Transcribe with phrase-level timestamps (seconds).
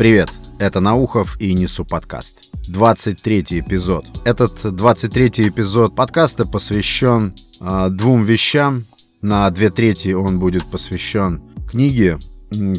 [0.00, 2.38] Привет, это Наухов и Несу подкаст.
[2.68, 4.06] 23 эпизод.
[4.24, 8.84] Этот 23 эпизод подкаста посвящен э, двум вещам.
[9.20, 12.18] На две трети он будет посвящен книге,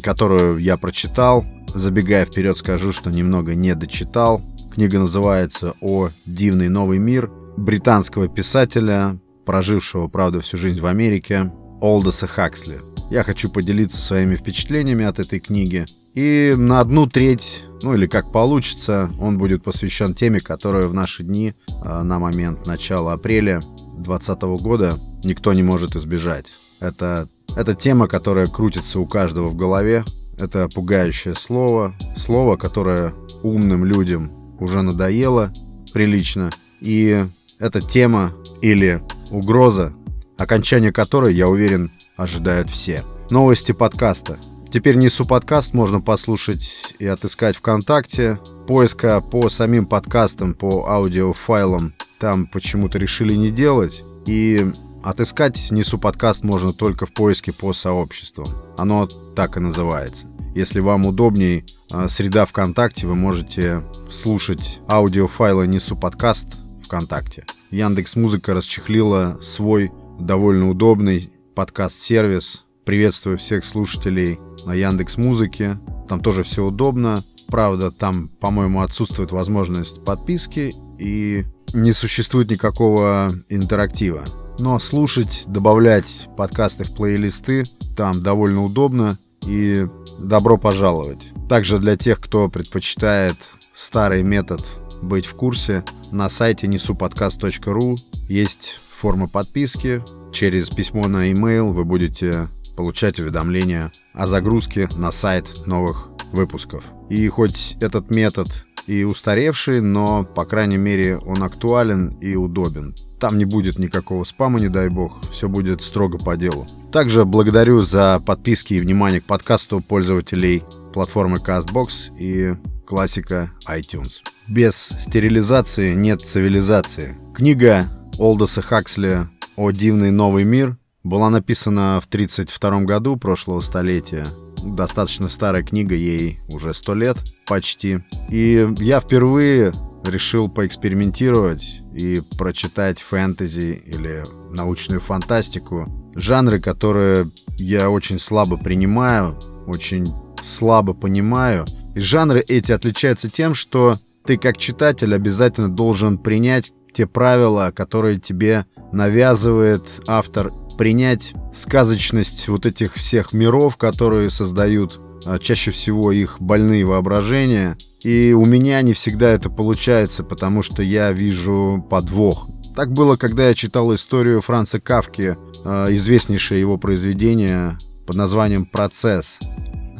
[0.01, 1.45] которую я прочитал.
[1.75, 4.41] Забегая вперед, скажу, что немного не дочитал.
[4.73, 12.25] Книга называется «О дивный новый мир» британского писателя, прожившего, правда, всю жизнь в Америке, Олдоса
[12.25, 12.81] Хаксли.
[13.11, 18.31] Я хочу поделиться своими впечатлениями от этой книги– и на одну треть, ну или как
[18.31, 21.53] получится, он будет посвящен теме, которая в наши дни,
[21.83, 23.61] э, на момент начала апреля
[23.97, 26.47] 2020 года, никто не может избежать.
[26.81, 30.03] Это, это тема, которая крутится у каждого в голове.
[30.37, 31.95] Это пугающее слово.
[32.17, 35.53] Слово, которое умным людям уже надоело
[35.93, 36.49] прилично.
[36.81, 37.23] И
[37.59, 39.93] эта тема или угроза,
[40.37, 43.03] окончание которой, я уверен, ожидают все.
[43.29, 44.39] Новости подкаста–
[44.71, 48.39] Теперь несу подкаст, можно послушать и отыскать ВКонтакте.
[48.67, 54.01] Поиска по самим подкастам, по аудиофайлам там почему-то решили не делать.
[54.25, 54.71] И
[55.03, 58.47] отыскать несу подкаст можно только в поиске по сообществам.
[58.77, 60.27] Оно так и называется.
[60.55, 66.47] Если вам удобней а, среда ВКонтакте, вы можете слушать аудиофайлы «Несу подкаст»
[66.85, 67.43] ВКонтакте.
[67.71, 72.63] Яндекс Музыка расчехлила свой довольно удобный подкаст-сервис.
[72.85, 75.79] Приветствую всех слушателей на Яндекс Музыке.
[76.09, 77.23] Там тоже все удобно.
[77.47, 84.23] Правда, там, по-моему, отсутствует возможность подписки и не существует никакого интерактива.
[84.57, 87.65] Но слушать, добавлять подкасты в плейлисты
[87.95, 89.87] там довольно удобно и
[90.17, 91.31] добро пожаловать.
[91.47, 93.35] Также для тех, кто предпочитает
[93.75, 94.65] старый метод
[95.03, 100.03] быть в курсе, на сайте несуподкаст.ру есть форма подписки.
[100.31, 106.83] Через письмо на e-mail вы будете получать уведомления о загрузке на сайт новых выпусков.
[107.09, 108.47] И хоть этот метод
[108.87, 112.95] и устаревший, но, по крайней мере, он актуален и удобен.
[113.19, 116.65] Там не будет никакого спама, не дай бог, все будет строго по делу.
[116.91, 120.63] Также благодарю за подписки и внимание к подкасту пользователей
[120.93, 124.21] платформы CastBox и классика iTunes.
[124.47, 127.15] Без стерилизации нет цивилизации.
[127.33, 134.25] Книга Олдоса Хаксли «О дивный новый мир» была написана в 1932 году прошлого столетия.
[134.63, 137.17] Достаточно старая книга, ей уже сто лет
[137.47, 137.99] почти.
[138.29, 139.73] И я впервые
[140.05, 146.11] решил поэкспериментировать и прочитать фэнтези или научную фантастику.
[146.15, 150.13] Жанры, которые я очень слабо принимаю, очень
[150.43, 151.65] слабо понимаю.
[151.95, 158.19] И жанры эти отличаются тем, что ты как читатель обязательно должен принять те правила, которые
[158.19, 166.37] тебе навязывает автор принять сказочность вот этих всех миров, которые создают а, чаще всего их
[166.39, 167.77] больные воображения.
[168.03, 172.47] И у меня не всегда это получается, потому что я вижу подвох.
[172.75, 177.77] Так было, когда я читал историю Франца Кавки, а, известнейшее его произведение
[178.07, 179.39] под названием «Процесс»,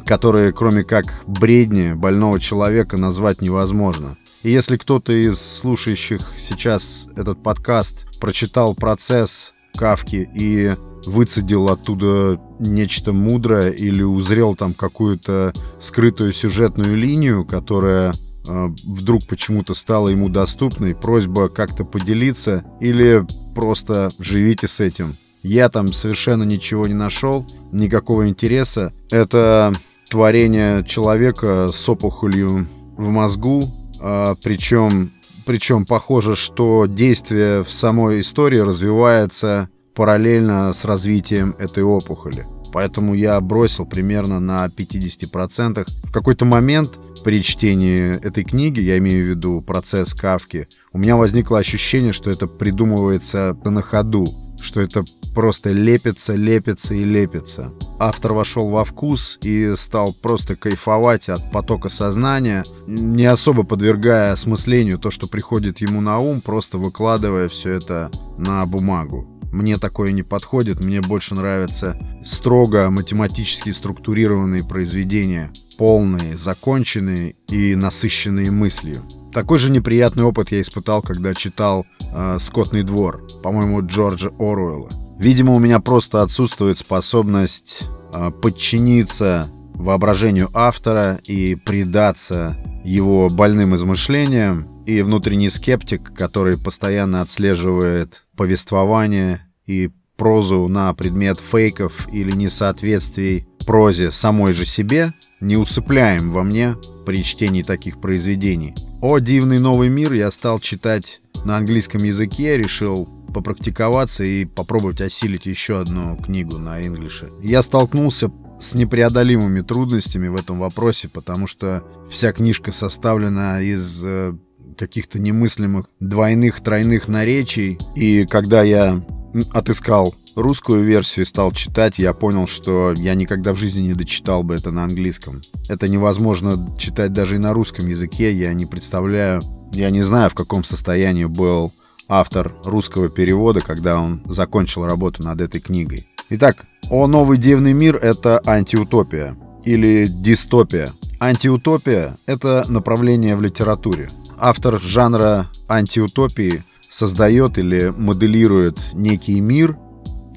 [0.06, 4.16] которое, кроме как бредни больного человека, назвать невозможно.
[4.42, 10.74] И если кто-то из слушающих сейчас этот подкаст прочитал «Процесс», Кавки и
[11.06, 18.12] выцедил оттуда нечто мудрое или узрел там какую-то скрытую сюжетную линию, которая
[18.46, 23.24] э, вдруг почему-то стала ему доступной, просьба как-то поделиться или
[23.54, 25.14] просто живите с этим.
[25.42, 28.92] Я там совершенно ничего не нашел, никакого интереса.
[29.10, 29.72] Это
[30.08, 33.64] творение человека с опухолью в мозгу,
[34.00, 35.12] э, причем
[35.44, 42.46] причем похоже, что действие в самой истории развивается параллельно с развитием этой опухоли.
[42.72, 45.86] Поэтому я бросил примерно на 50%.
[46.04, 51.16] В какой-то момент при чтении этой книги, я имею в виду процесс Кавки, у меня
[51.16, 54.26] возникло ощущение, что это придумывается на ходу,
[54.62, 57.72] что это просто лепится, лепится и лепится.
[57.98, 64.98] Автор вошел во вкус и стал просто кайфовать от потока сознания, не особо подвергая осмыслению
[64.98, 69.26] то, что приходит ему на ум, просто выкладывая все это на бумагу.
[69.52, 78.50] Мне такое не подходит, мне больше нравятся строго математически структурированные произведения, полные, законченные и насыщенные
[78.50, 79.02] мыслью.
[79.32, 84.90] Такой же неприятный опыт я испытал, когда читал э, «Скотный двор», по-моему, Джорджа Оруэлла.
[85.18, 87.82] Видимо, у меня просто отсутствует способность
[88.12, 98.24] э, подчиниться воображению автора и предаться его больным измышлениям, и внутренний скептик, который постоянно отслеживает
[98.36, 105.12] повествование и прозу на предмет фейков или несоответствий прозе самой же себе,
[105.42, 108.74] неусыпляем во мне при чтении таких произведений.
[109.02, 115.46] «О дивный новый мир» я стал читать на английском языке, решил попрактиковаться и попробовать осилить
[115.46, 117.30] еще одну книгу на инглише.
[117.42, 118.30] Я столкнулся
[118.60, 124.34] с непреодолимыми трудностями в этом вопросе, потому что вся книжка составлена из э,
[124.78, 127.78] каких-то немыслимых двойных, тройных наречий.
[127.96, 129.04] И когда я
[129.52, 134.54] отыскал русскую версию стал читать, я понял, что я никогда в жизни не дочитал бы
[134.54, 135.42] это на английском.
[135.68, 138.32] Это невозможно читать даже и на русском языке.
[138.32, 139.42] Я не представляю,
[139.72, 141.72] я не знаю, в каком состоянии был
[142.08, 146.06] автор русского перевода, когда он закончил работу над этой книгой.
[146.30, 150.92] Итак, «О новый дивный мир»— это антиутопия или дистопия.
[151.20, 154.10] Антиутопия— это направление в литературе.
[154.38, 159.76] Автор жанра антиутопии создает или моделирует некий мир,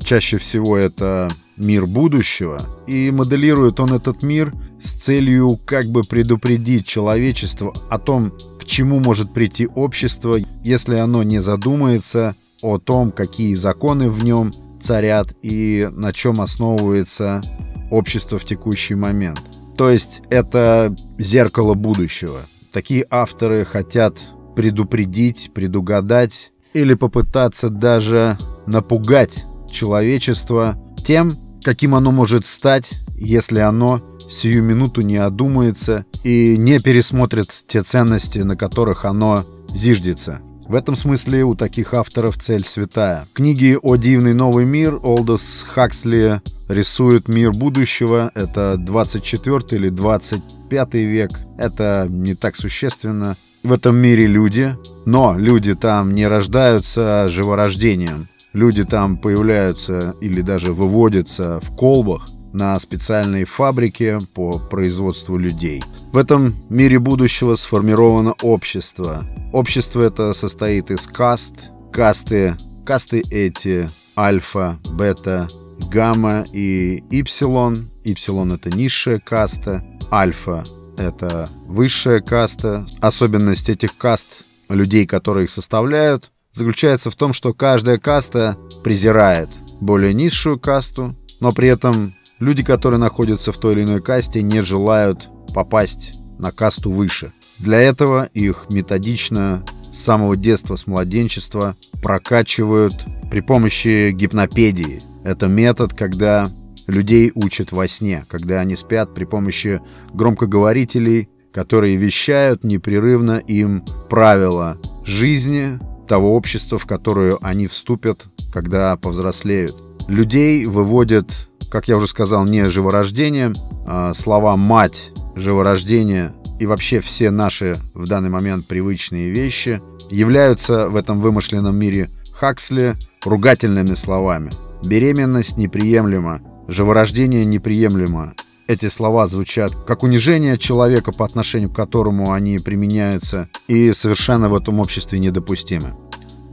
[0.05, 6.85] чаще всего это мир будущего, и моделирует он этот мир с целью как бы предупредить
[6.85, 13.55] человечество о том, к чему может прийти общество, если оно не задумается о том, какие
[13.55, 17.41] законы в нем царят и на чем основывается
[17.89, 19.41] общество в текущий момент.
[19.77, 22.39] То есть это зеркало будущего.
[22.71, 24.19] Такие авторы хотят
[24.55, 28.37] предупредить, предугадать или попытаться даже
[28.67, 30.75] напугать человечество
[31.05, 37.83] тем, каким оно может стать, если оно сию минуту не одумается и не пересмотрит те
[37.83, 40.39] ценности, на которых оно зиждется.
[40.67, 43.25] В этом смысле у таких авторов цель святая.
[43.33, 48.31] Книги «О дивный новый мир» Олдос Хаксли рисует мир будущего.
[48.33, 51.39] Это 24 или 25 век.
[51.59, 53.35] Это не так существенно.
[53.61, 54.75] В этом мире люди,
[55.05, 58.27] но люди там не рождаются живорождением.
[58.55, 65.83] Люди там появляются или даже выводятся в колбах на специальной фабрике по производству людей.
[66.13, 69.25] В этом мире будущего сформировано общество.
[69.51, 71.55] Общество это состоит из каст.
[71.91, 72.55] Касты,
[72.85, 75.49] касты эти альфа, бета,
[75.91, 77.89] гамма и ипсилон.
[78.05, 79.83] Ипсилон это низшая каста.
[80.09, 80.63] Альфа
[80.97, 82.87] это высшая каста.
[83.01, 89.49] Особенность этих каст людей, которые их составляют, заключается в том, что каждая каста презирает
[89.79, 94.61] более низшую касту, но при этом Люди, которые находятся в той или иной касте, не
[94.61, 97.31] желают попасть на касту выше.
[97.59, 99.63] Для этого их методично
[99.93, 102.93] с самого детства, с младенчества прокачивают
[103.31, 105.01] при помощи гипнопедии.
[105.23, 106.51] Это метод, когда
[106.87, 109.81] людей учат во сне, когда они спят при помощи
[110.13, 119.75] громкоговорителей, которые вещают непрерывно им правила жизни того общества, в которое они вступят, когда повзрослеют.
[120.07, 121.27] Людей выводят
[121.75, 123.51] как я уже сказал, не живорождение.
[123.85, 130.95] А слова «мать», «живорождение» и вообще все наши в данный момент привычные вещи являются в
[130.95, 134.51] этом вымышленном мире Хаксли ругательными словами.
[134.85, 138.35] Беременность неприемлема, живорождение неприемлемо.
[138.67, 144.55] Эти слова звучат как унижение человека, по отношению к которому они применяются, и совершенно в
[144.55, 145.93] этом обществе недопустимы.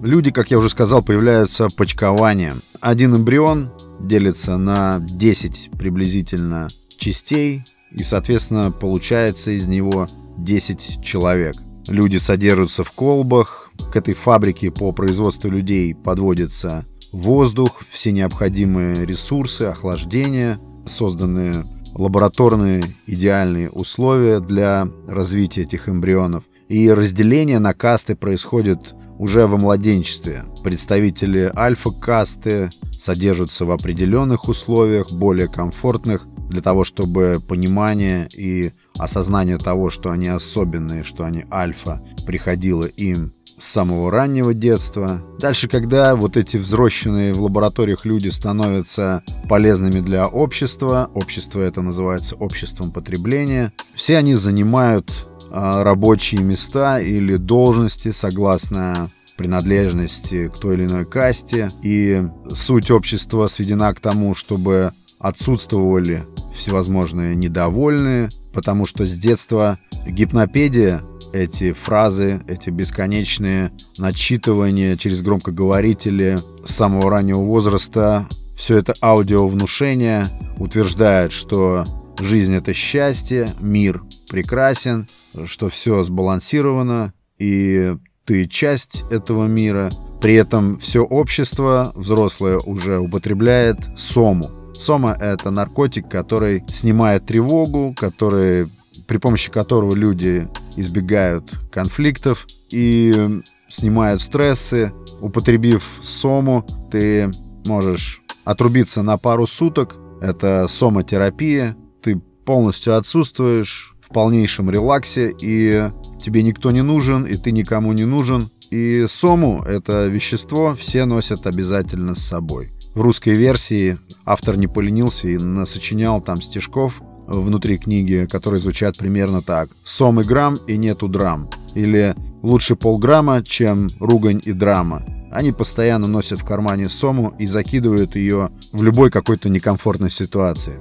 [0.02, 2.60] Люди, как я уже сказал, появляются почкованием.
[2.82, 6.68] Один эмбрион делится на 10 приблизительно
[6.98, 10.06] частей, и, соответственно, получается из него
[10.36, 11.54] 10 человек.
[11.88, 19.62] Люди содержатся в колбах, к этой фабрике по производству людей подводится воздух, все необходимые ресурсы,
[19.62, 26.44] охлаждение, созданы лабораторные идеальные условия для развития этих эмбрионов.
[26.68, 30.44] И разделение на касты происходит уже во младенчестве.
[30.64, 39.90] Представители альфа-касты содержатся в определенных условиях, более комфортных, для того, чтобы понимание и осознание того,
[39.90, 45.22] что они особенные, что они альфа, приходило им с самого раннего детства.
[45.38, 52.34] Дальше, когда вот эти взросшенные в лабораториях люди становятся полезными для общества, общество это называется
[52.36, 60.84] обществом потребления, все они занимают а, рабочие места или должности согласно принадлежности к той или
[60.84, 61.70] иной касте.
[61.82, 62.22] И
[62.54, 71.72] суть общества сведена к тому, чтобы отсутствовали всевозможные недовольные, потому что с детства гипнопедия эти
[71.72, 80.26] фразы, эти бесконечные начитывания через громкоговорители с самого раннего возраста, все это аудиовнушение
[80.58, 81.84] утверждает, что
[82.20, 85.06] жизнь— это счастье, мир прекрасен,
[85.46, 89.90] что все сбалансировано, и ты часть этого мира.
[90.20, 94.50] При этом все общество взрослое уже употребляет сому.
[94.78, 98.68] Сома— это наркотик, который снимает тревогу, который,
[99.06, 104.92] при помощи которого люди избегают конфликтов и снимают стрессы.
[105.20, 107.30] Употребив сому, ты
[107.66, 109.96] можешь отрубиться на пару суток.
[110.20, 111.76] Это сомотерапия.
[112.02, 115.90] Ты полностью отсутствуешь в полнейшем релаксе, и
[116.22, 118.50] тебе никто не нужен, и ты никому не нужен.
[118.70, 122.72] И сому— это вещество, все носят обязательно с собой.
[122.94, 127.02] В русской версии автор не поленился и насочинял там стишков
[127.40, 129.68] внутри книги, которые звучат примерно так.
[129.84, 131.48] «Сом и грамм, и нету драм».
[131.74, 135.04] Или «Лучше полграмма, чем ругань и драма».
[135.30, 140.80] Они постоянно носят в кармане сому и закидывают ее в любой какой-то некомфортной ситуации.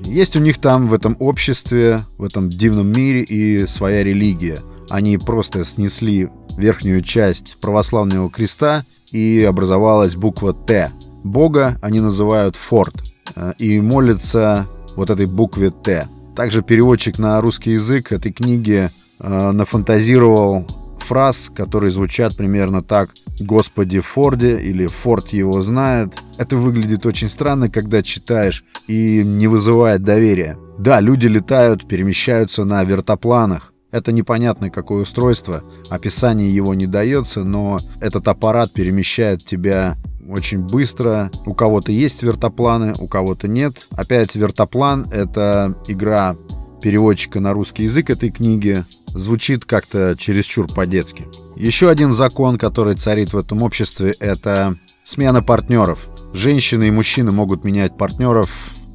[0.00, 4.60] Есть у них там в этом обществе, в этом дивном мире и своя религия.
[4.88, 10.92] Они просто снесли верхнюю часть православного креста и образовалась буква «Т»,
[11.24, 12.94] Бога они называют Форд
[13.34, 16.08] э, и молятся вот этой букве Т.
[16.36, 18.88] Также переводчик на русский язык этой книги
[19.20, 20.66] э, нафантазировал
[20.98, 26.14] фраз, которые звучат примерно так «Господи Форде» или «Форд его знает».
[26.38, 30.56] Это выглядит очень странно, когда читаешь и не вызывает доверия.
[30.78, 33.72] Да, люди летают, перемещаются на вертопланах.
[33.92, 39.96] Это непонятное какое устройство, описание его не дается, но этот аппарат перемещает тебя
[40.28, 41.30] очень быстро.
[41.46, 43.86] У кого-то есть вертопланы, у кого-то нет.
[43.90, 46.36] Опять вертоплан— это игра
[46.82, 48.84] переводчика на русский язык этой книги.
[49.08, 51.26] Звучит как-то чересчур по-детски.
[51.56, 56.08] Еще один закон, который царит в этом обществе, это смена партнеров.
[56.32, 58.50] Женщины и мужчины могут менять партнеров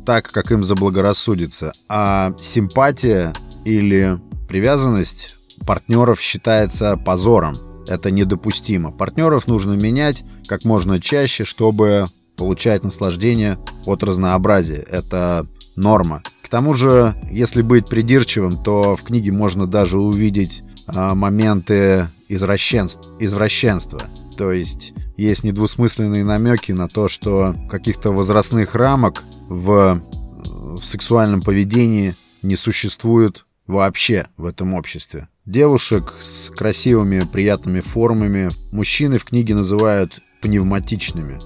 [0.06, 1.72] так, как им заблагорассудится.
[1.88, 3.34] А симпатия
[3.64, 7.56] или привязанность партнеров считается позором.
[7.88, 8.92] Это недопустимо.
[8.92, 14.84] Партнеров нужно менять как можно чаще, чтобы получать наслаждение от разнообразия.
[14.90, 16.24] Это норма.
[16.42, 23.08] К тому же, если быть придирчивым, то в книге можно даже увидеть а, моменты извращенств,
[23.20, 24.02] извращенства.
[24.38, 30.02] То есть есть недвусмысленные намеки на то, что каких-то возрастных рамок в,
[30.46, 35.28] в сексуальном поведении не существует вообще в этом обществе.
[35.46, 41.40] Девушек с красивыми, приятными формами мужчины в книге называют пневматичными.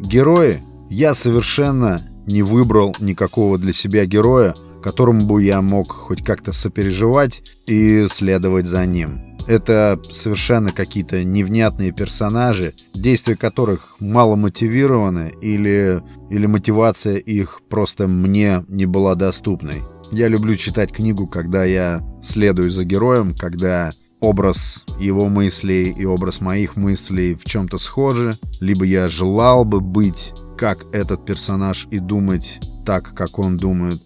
[0.00, 6.52] Герои я совершенно не выбрал никакого для себя героя, которому бы я мог хоть как-то
[6.52, 9.36] сопереживать и следовать за ним.
[9.46, 18.64] Это совершенно какие-то невнятные персонажи, действия которых мало мотивированы или, или мотивация их просто мне
[18.68, 19.82] не была доступной.
[20.12, 26.40] Я люблю читать книгу, когда я следую за героем, когда образ его мыслей и образ
[26.40, 32.60] моих мыслей в чем-то схожи, либо я желал бы быть как этот персонаж и думать
[32.84, 34.02] так, как он думает,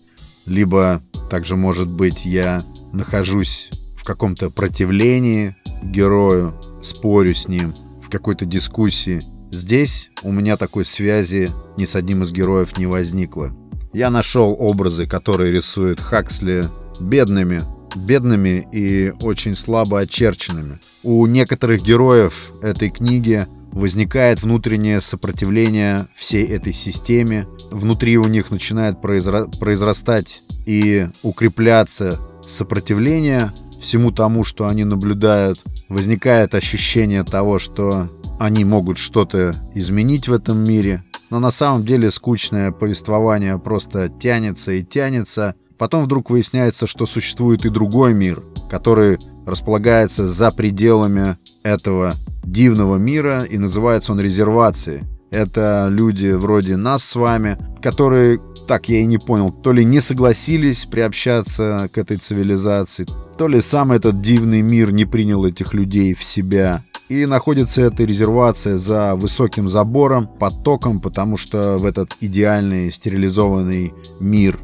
[0.47, 8.45] либо также, может быть, я нахожусь в каком-то противлении герою, спорю с ним, в какой-то
[8.45, 9.23] дискуссии.
[9.51, 13.53] Здесь у меня такой связи ни с одним из героев не возникло.
[13.93, 16.65] Я нашел образы, которые рисует Хаксли
[17.01, 17.63] бедными,
[17.97, 20.81] бедными и очень слабо очерченными.
[21.03, 27.47] У некоторых героев этой книги возникает внутреннее сопротивление всей этой системе.
[27.71, 35.61] Внутри у них начинает произра произрастать и укрепляться сопротивление всему тому, что они наблюдают.
[35.89, 42.11] Возникает ощущение того, что они могут что-то изменить в этом мире, но на самом деле
[42.11, 45.55] скучное повествование просто тянется и тянется.
[45.83, 53.43] Потом вдруг выясняется, что существует и другой мир, который располагается за пределами этого дивного мира,
[53.43, 55.01] и называется он резервацией.
[55.33, 60.01] Это люди вроде нас с вами, которые, так я и не понял, то ли не
[60.01, 63.05] согласились приобщаться к этой цивилизации,
[63.37, 66.85] то ли сам этот дивный мир не принял этих людей в себя.
[67.09, 74.61] И находится эта резервация за высоким забором, потоком, потому что в этот идеальный стерилизованный мир,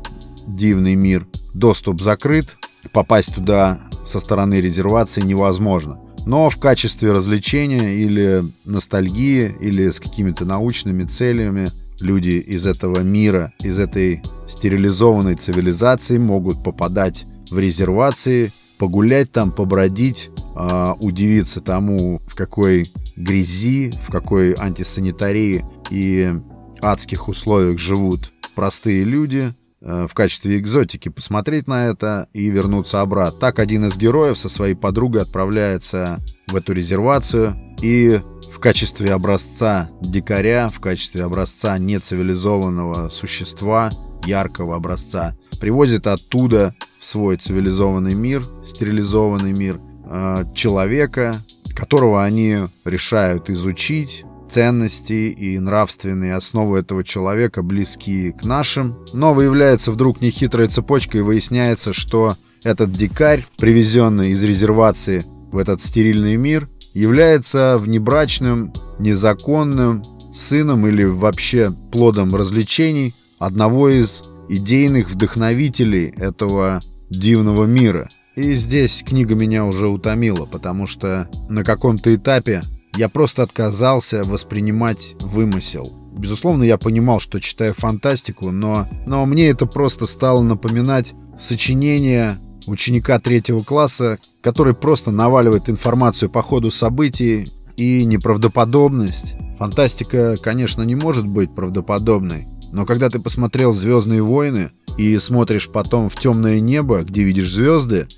[0.49, 2.57] дивный мир, доступ закрыт,
[2.93, 6.01] попасть туда со стороны резервации невозможно.
[6.27, 11.69] Но в качестве развлечения или ностальгии, или с какими-то научными целями
[12.01, 20.31] люди из этого мира, из этой стерилизованной цивилизации могут попадать в резервации, погулять там, побродить,
[20.57, 26.33] э, удивиться тому, в какой грязи, в какой антисанитарии и
[26.81, 33.39] адских условиях живут простые люди, в качестве экзотики посмотреть на это и вернуться обратно.
[33.39, 38.21] Так один из героев со своей подругой отправляется в эту резервацию и
[38.53, 43.91] в качестве образца дикаря, в качестве образца нецивилизованного существа,
[44.25, 51.37] яркого образца, привозит оттуда в свой цивилизованный мир, стерилизованный мир, э, человека,
[51.75, 59.93] которого они решают изучить, ценности и нравственные основы этого человека близки к нашим, но выявляется
[59.93, 66.69] вдруг нехитрая цепочка и выясняется, что этот дикарь, привезенный из резервации в этот стерильный мир,
[66.95, 70.03] является внебрачным, незаконным
[70.33, 78.09] сыном или вообще плодом развлечений одного из идейных вдохновителей этого дивного мира.
[78.37, 82.63] И здесь книга меня уже утомила, потому что на каком-то этапе
[82.99, 85.93] я просто отказался воспринимать вымысел.
[86.17, 93.21] Безусловно, я понимал, что читаю фантастику, но, но мне это просто стало напоминать сочинение ученика
[93.21, 99.37] третьего класса, который просто наваливает информацию по ходу событий и неправдоподобность.
[99.61, 106.09] Фантастика, конечно, не может быть правдоподобной, но когда ты посмотрел «Звездные войны» и смотришь потом
[106.09, 108.09] в темное небо, где видишь звезды,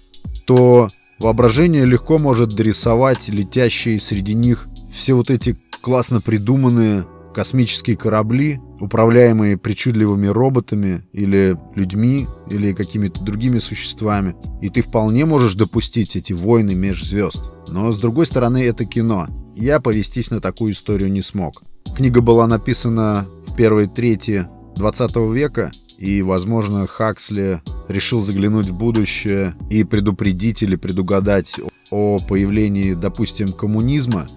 [0.46, 0.88] то
[1.20, 9.56] воображение легко может дорисовать летящие среди них все вот эти классно придуманные космические корабли, управляемые
[9.56, 14.34] причудливыми роботами или людьми, или какими-то другими существами.
[14.60, 17.52] И ты вполне можешь допустить эти войны меж звезд.
[17.68, 19.28] Но, с другой стороны, это кино.
[19.56, 21.62] Я повестись на такую историю не смог.
[21.96, 29.54] Книга была написана в первой трети 20 века, и, возможно, Хаксли решил заглянуть в будущее
[29.68, 31.56] и предупредить или предугадать
[31.90, 34.28] о появлении, допустим, коммунизма,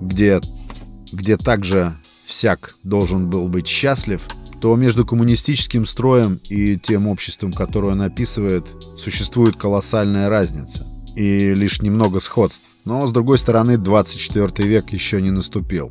[0.00, 0.40] где,
[1.10, 1.94] где также
[2.26, 4.22] всяк должен был быть счастлив,
[4.60, 8.64] то между коммунистическим строем и тем обществом, которое он описывает,
[8.96, 12.64] существует колоссальная разница и лишь немного сходств.
[12.84, 15.90] Но, с другой стороны, 24 век еще не наступил.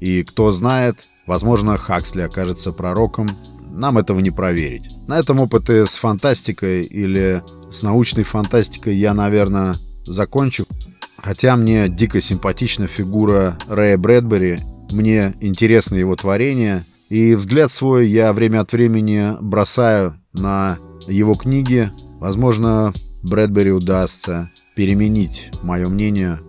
[0.00, 3.30] И кто знает, возможно, Хаксли окажется пророком,
[3.72, 4.90] нам этого не проверить.
[5.08, 9.74] На этом опыты с фантастикой или с научной фантастикой я, наверное,
[10.04, 10.66] закончу.
[11.16, 14.58] Хотя мне дико симпатична фигура Рэя Брэдбери
[14.90, 21.90] мне интересно его творение, и взгляд свой я время от времени бросаю на его книги.
[22.18, 26.40] Возможно, Брэдбери удастся переменить мое мнение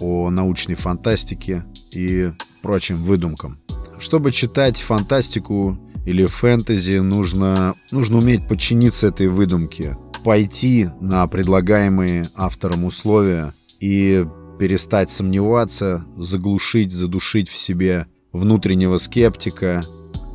[0.00, 2.32] о научной фантастике и
[2.62, 3.58] прочим выдумкам.
[3.98, 12.84] Чтобы читать фантастику или фэнтези, нужно, нужно уметь подчиниться этой выдумке, пойти на предлагаемые автором
[12.84, 14.26] условия и
[14.58, 19.82] перестать сомневаться, заглушить, задушить в себе внутреннего скептика,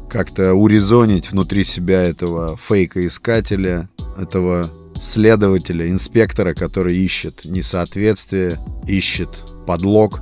[0.09, 4.69] как-то урезонить внутри себя этого фейка-искателя, этого
[5.01, 9.29] следователя, инспектора, который ищет несоответствие, ищет
[9.65, 10.21] подлог.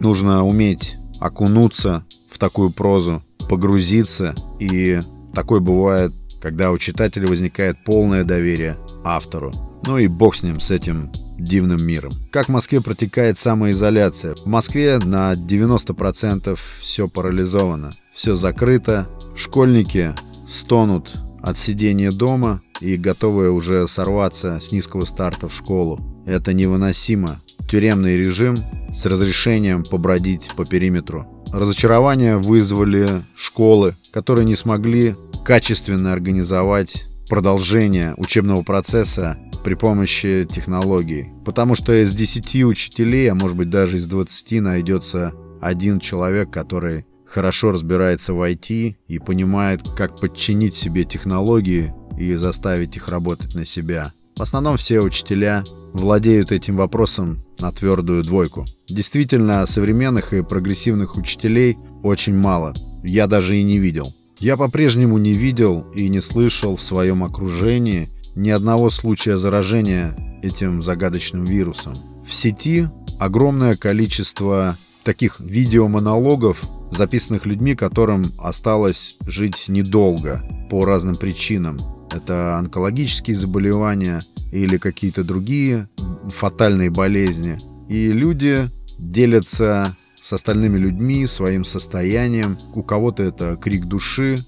[0.00, 5.00] Нужно уметь окунуться в такую прозу, погрузиться, и
[5.34, 9.52] такое бывает, когда у читателя возникает полное доверие автору.
[9.86, 12.12] Ну и бог с ним, с этим дивным миром.
[12.30, 14.34] Как в Москве протекает самоизоляция?
[14.34, 20.14] В Москве на 90% все парализовано, все закрыто, школьники
[20.48, 26.22] стонут от сидения дома и готовы уже сорваться с низкого старта в школу.
[26.26, 27.40] Это невыносимо.
[27.68, 28.56] Тюремный режим
[28.94, 31.26] с разрешением побродить по периметру.
[31.52, 41.30] Разочарование вызвали школы, которые не смогли качественно организовать продолжение учебного процесса при помощи технологий.
[41.44, 47.06] Потому что из 10 учителей, а может быть даже из 20 найдется один человек, который
[47.26, 53.64] хорошо разбирается в IT и понимает, как подчинить себе технологии и заставить их работать на
[53.64, 54.12] себя.
[54.36, 55.64] В основном все учителя
[56.00, 58.64] владеют этим вопросом на твердую двойку.
[58.88, 62.74] Действительно, современных и прогрессивных учителей очень мало.
[63.02, 64.14] Я даже и не видел.
[64.38, 70.82] Я по-прежнему не видел и не слышал в своем окружении ни одного случая заражения этим
[70.82, 71.94] загадочным вирусом.
[72.26, 81.78] В сети огромное количество таких видеомонологов, записанных людьми, которым осталось жить недолго по разным причинам.
[82.12, 84.22] Это онкологические заболевания
[84.56, 85.88] или какие-то другие
[86.28, 87.58] фатальные болезни.
[87.88, 92.58] И люди делятся с остальными людьми своим состоянием.
[92.74, 94.38] У кого-то это крик души,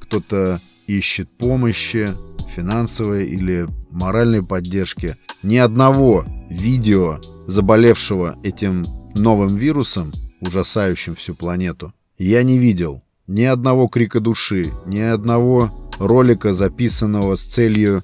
[0.00, 2.08] кто-то ищет помощи,
[2.54, 5.16] финансовой или моральной поддержки.
[5.42, 13.02] Ни одного видео заболевшего этим новым вирусом, ужасающим всю планету, я не видел.
[13.26, 18.02] Ни одного крика души, ни одного ролика, записанного с целью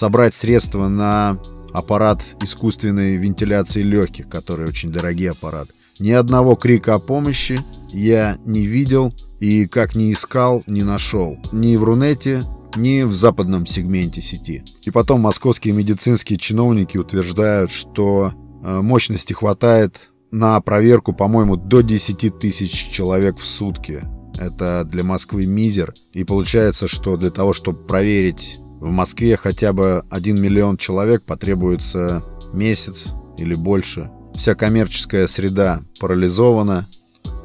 [0.00, 1.38] собрать средства на
[1.74, 5.68] аппарат искусственной вентиляции легких, который очень дорогий аппарат.
[5.98, 7.60] Ни одного крика о помощи
[7.90, 11.36] я не видел и, как ни искал, не нашел.
[11.52, 12.44] Ни в Рунете,
[12.76, 14.64] ни в западном сегменте сети.
[14.86, 18.32] И потом московские медицинские чиновники утверждают, что
[18.64, 24.02] э, мощности хватает на проверку, по-моему, до 10 тысяч человек в сутки.
[24.38, 25.92] Это для Москвы мизер.
[26.14, 32.24] И получается, что для того, чтобы проверить в Москве хотя бы 1 миллион человек, потребуется
[32.52, 34.10] месяц или больше.
[34.34, 36.86] Вся коммерческая среда парализована.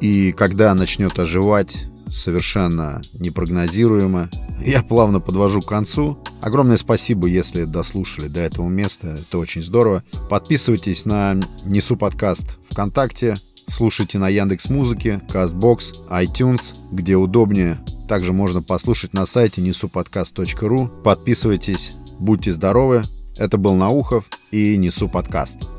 [0.00, 4.30] И когда начнет оживать, совершенно непрогнозируемо.
[4.64, 6.18] Я плавно подвожу к концу.
[6.40, 9.08] Огромное спасибо, если дослушали до этого места.
[9.08, 10.02] Это очень здорово.
[10.30, 13.36] Подписывайтесь на Несу подкаст ВКонтакте.
[13.68, 17.78] Слушайте на Яндекс Музыке, Castbox, iTunes, где удобнее.
[18.08, 20.88] Также можно послушать на сайте несуподкаст.ру.
[21.02, 23.02] Подписывайтесь, будьте здоровы.
[23.36, 25.75] Это был Наухов и Несу подкаст.